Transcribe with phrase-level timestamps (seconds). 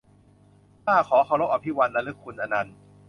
[0.85, 2.75] ข้าขอเคารพอภิวันท์ ระลึกคุณอนันต์